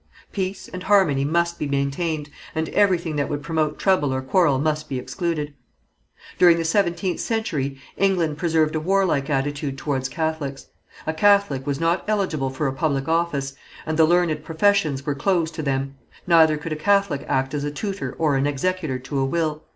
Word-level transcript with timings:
Peace 0.31 0.67
and 0.67 0.81
harmony 0.81 1.23
must 1.23 1.59
be 1.59 1.67
maintained, 1.67 2.31
and 2.55 2.69
everything 2.69 3.17
that 3.17 3.29
would 3.29 3.43
promote 3.43 3.77
trouble 3.77 4.11
or 4.11 4.23
quarrel 4.23 4.57
must 4.57 4.89
be 4.89 4.97
excluded. 4.97 5.53
During 6.39 6.57
the 6.57 6.65
seventeenth 6.65 7.19
century, 7.19 7.77
England 7.97 8.39
preserved 8.39 8.73
a 8.73 8.79
war 8.79 9.05
like 9.05 9.29
attitude 9.29 9.77
towards 9.77 10.09
Catholics. 10.09 10.65
A 11.05 11.13
Catholic 11.13 11.67
was 11.67 11.79
not 11.79 12.03
eligible 12.07 12.49
for 12.49 12.65
a 12.65 12.73
public 12.73 13.07
office, 13.07 13.53
and 13.85 13.95
the 13.95 14.05
learned 14.05 14.43
professions 14.43 15.05
were 15.05 15.13
closed 15.13 15.53
to 15.53 15.61
them, 15.61 15.93
neither 16.25 16.57
could 16.57 16.73
a 16.73 16.75
Catholic 16.75 17.23
act 17.27 17.53
as 17.53 17.63
a 17.63 17.69
tutor 17.69 18.15
or 18.17 18.33
as 18.35 18.39
an 18.39 18.47
executor 18.47 18.97
to 18.97 19.19
a 19.19 19.25
will. 19.25 19.65